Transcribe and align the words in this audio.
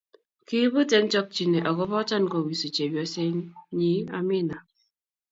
Kiibut 0.47 0.89
eng 0.97 1.09
chokchine 1.11 1.59
akobotan 1.69 2.23
kowisu 2.33 2.67
chepyose 2.75 3.21
nyi 3.77 3.91
Amina, 4.17 4.57